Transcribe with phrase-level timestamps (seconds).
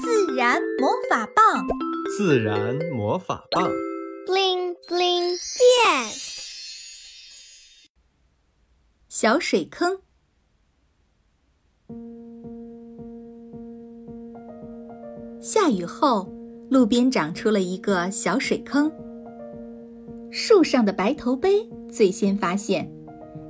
[0.00, 1.66] 自然魔法棒，
[2.16, 3.68] 自然魔法棒
[4.26, 6.12] ，bling bling 变。
[9.08, 9.98] 小水坑。
[15.40, 16.32] 下雨后，
[16.70, 18.92] 路边长出了一个小水坑。
[20.30, 22.88] 树上的白头杯最先发现，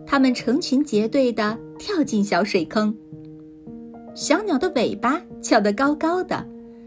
[0.06, 2.96] 它们成群结队地跳进小水坑。
[4.18, 6.44] 小鸟的尾巴翘得高高的，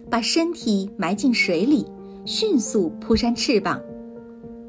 [0.10, 1.90] 把身体埋进水里，
[2.26, 3.82] 迅速扑扇翅膀。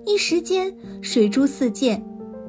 [0.07, 2.01] 一时间，水珠四溅，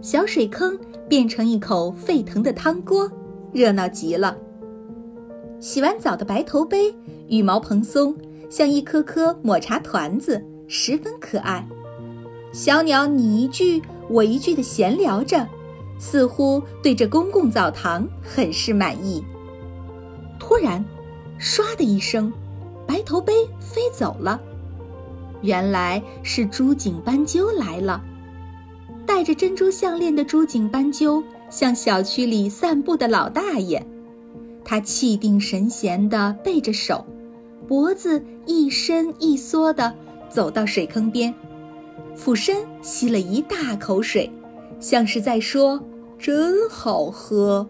[0.04, 0.78] 小水坑
[1.10, 3.12] 变成一口沸腾的汤锅，
[3.52, 4.38] 热闹极了。
[5.60, 6.94] 洗完澡的白头杯，
[7.28, 8.16] 羽毛蓬松，
[8.52, 11.68] 像一颗颗抹茶团子，十分可爱。
[12.52, 15.48] 小鸟你一句我一句的闲聊着，
[15.98, 19.24] 似乎对这公共澡堂很是满意。
[20.54, 20.86] 突然，
[21.40, 22.32] 唰的一声，
[22.86, 24.40] 白头杯飞走了。
[25.42, 28.00] 原来是朱颈斑鸠来了。
[29.04, 33.84] 戴着珍珠项链的朱颈斑鸠像小区里散步的老大爷，
[34.64, 37.04] 他气定神闲地背着手，
[37.68, 39.92] 脖子一伸一缩地
[40.30, 41.34] 走到水坑边，
[42.16, 44.32] 俯身吸了一大口水，
[44.80, 45.84] 像是在说
[46.20, 47.68] ：“真好喝。”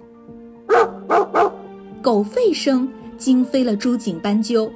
[2.04, 2.86] 狗吠声
[3.18, 4.70] 惊飞了朱颈斑鸠，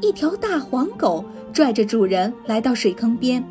[0.00, 3.44] 一条大黄狗拽着主人来到水坑边，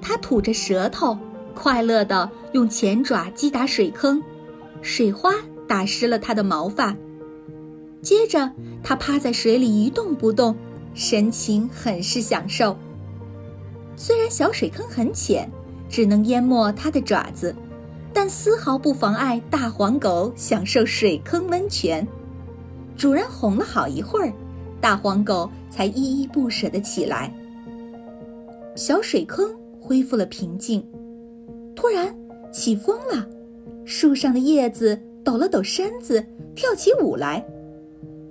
[0.00, 1.18] 它吐着舌头，
[1.54, 4.22] 快乐地用前爪击打水坑，
[4.80, 5.34] 水花
[5.68, 6.96] 打湿了它的毛发。
[8.00, 8.50] 接着，
[8.82, 10.56] 它趴在水里一动不动，
[10.94, 12.74] 神情很是享受。
[13.94, 15.46] 虽然小水坑很浅，
[15.86, 17.54] 只能淹没它的爪子，
[18.10, 22.08] 但丝毫不妨碍大黄狗享受水坑温泉。
[22.96, 24.32] 主人哄了好一会儿，
[24.80, 27.32] 大黄狗才依依不舍地起来。
[28.74, 30.84] 小水坑恢复了平静，
[31.74, 32.14] 突然
[32.52, 33.26] 起风了，
[33.84, 36.24] 树上的叶子抖了抖身子，
[36.54, 37.44] 跳起舞来。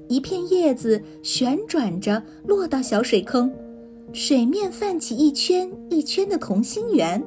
[0.08, 3.52] 一片叶子旋转着落到小水坑，
[4.14, 7.24] 水面泛起一圈一圈的同心圆。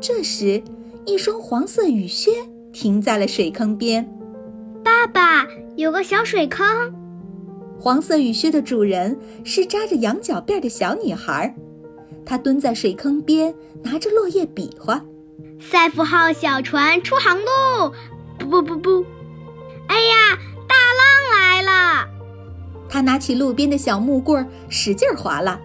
[0.00, 0.62] 这时，
[1.04, 2.30] 一双黄色雨靴
[2.72, 4.08] 停在了水坑边。
[4.98, 5.46] 爸爸。
[5.76, 6.92] 有个小水坑，
[7.78, 11.54] 黄色雨靴的主人是扎着羊角辫的小女孩，
[12.26, 13.54] 她蹲在水坑边，
[13.84, 15.00] 拿着落叶比划
[15.62, 17.92] ：“赛福号小船出航喽！”
[18.40, 19.06] 不不不不，
[19.86, 22.08] 哎呀，大浪来了！
[22.88, 25.60] 他拿起路边的小木棍，使劲划拉，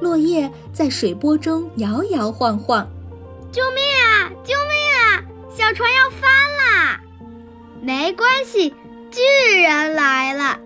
[0.00, 2.88] 落叶在水波中摇摇晃晃。
[3.52, 4.30] 救命啊！
[4.42, 5.20] 救命啊！
[5.50, 6.59] 小船要翻啦！
[7.82, 8.72] 没关系。
[9.10, 10.56] 巨人来了！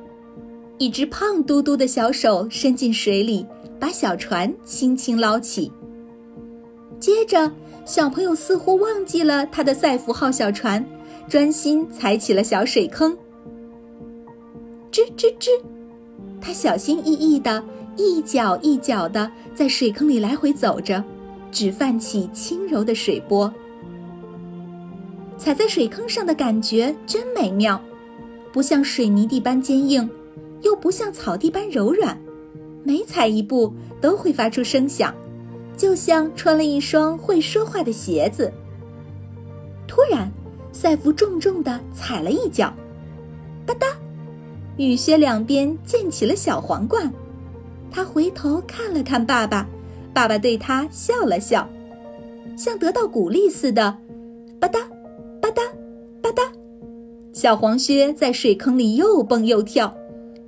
[0.76, 3.46] 一只胖嘟嘟的小手伸进水里，
[3.80, 5.72] 把小船轻轻捞起。
[7.00, 7.50] 接着，
[7.86, 10.84] 小朋友似乎忘记了他的赛福号小船，
[11.26, 13.16] 专心踩起了小水坑。
[14.92, 15.48] 吱吱吱，
[16.40, 17.64] 他小心翼翼地
[17.96, 21.02] 一脚一脚地在水坑里来回走着，
[21.50, 23.50] 只泛起轻柔的水波。
[25.36, 27.80] 踩在水坑上的感觉真美妙。
[28.52, 30.08] 不像水泥地般坚硬，
[30.62, 32.16] 又不像草地般柔软，
[32.84, 35.12] 每踩一步都会发出声响，
[35.76, 38.52] 就像穿了一双会说话的鞋子。
[39.88, 40.30] 突然，
[40.70, 42.72] 赛弗重重地踩了一脚，
[43.66, 43.86] 吧嗒，
[44.76, 47.12] 雨靴两边溅起了小皇冠。
[47.90, 49.66] 他回头看了看爸爸，
[50.12, 51.68] 爸爸对他笑了笑，
[52.56, 53.98] 像得到鼓励似的，
[54.60, 54.78] 吧嗒，
[57.44, 59.94] 小黄靴在水坑里又蹦又跳，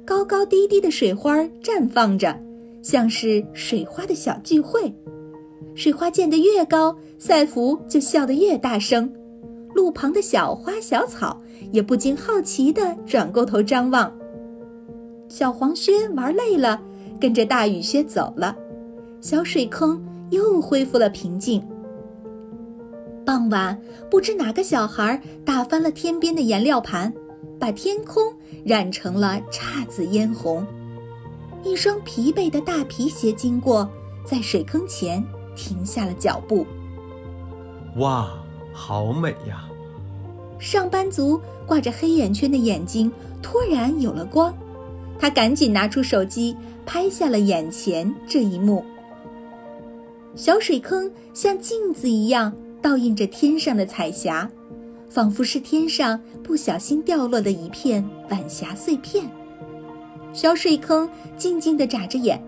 [0.03, 2.35] 高高低低的水花绽放着，
[2.81, 4.91] 像是水花的小聚会。
[5.75, 9.13] 水花溅得越高，赛弗就笑得越大声。
[9.75, 11.39] 路旁的小花小草
[11.71, 14.11] 也不禁好奇地转过头张望。
[15.29, 16.81] 小黄靴玩累了，
[17.21, 18.57] 跟着大雨靴走了，
[19.21, 21.63] 小水坑又恢复了平静。
[23.27, 23.77] 傍晚，
[24.09, 27.13] 不知哪个小孩打翻了天边的颜料盘，
[27.59, 28.33] 把天空
[28.65, 30.65] 染成了姹紫嫣红。
[31.65, 33.91] 一双疲惫的大皮鞋经过，
[34.25, 35.23] 在水坑前
[35.57, 36.65] 停下了脚步。
[37.97, 38.31] 哇，
[38.73, 39.65] 好美呀！
[40.61, 43.11] 上班族挂着黑眼圈的眼睛
[43.43, 44.57] 突然有了光，
[45.19, 46.57] 他赶紧拿出手机
[46.87, 48.85] 拍下了眼前这一幕。
[50.37, 52.55] 小水坑像镜子一样。
[52.87, 54.49] 倒映着天上的彩霞，
[55.09, 59.29] 仿佛是天上不小心掉落的一片晚霞碎片。
[60.33, 62.41] 小水坑静静地眨着眼，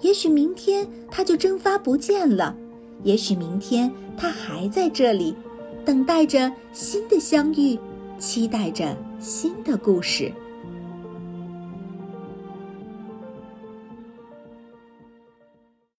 [0.00, 2.56] 也许明天它就蒸发不见了，
[3.04, 5.36] 也许明天它还在这里，
[5.84, 7.78] 等待着新的相遇，
[8.18, 10.32] 期待着新的故事。